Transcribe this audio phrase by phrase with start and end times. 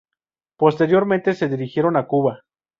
[0.57, 2.41] Posteriormente se dirigieron a Cuba.